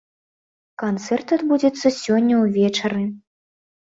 Канцэрт 0.83 1.33
адбудзецца 1.37 1.91
сёння 2.03 2.39
ўвечары. 2.39 3.03